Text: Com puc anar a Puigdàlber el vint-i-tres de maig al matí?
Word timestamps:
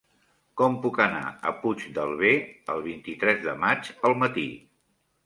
Com 0.59 0.77
puc 0.85 0.95
anar 1.03 1.19
a 1.49 1.51
Puigdàlber 1.57 2.31
el 2.77 2.81
vint-i-tres 2.87 3.43
de 3.45 3.55
maig 3.67 3.93
al 4.11 4.17
matí? 4.23 4.47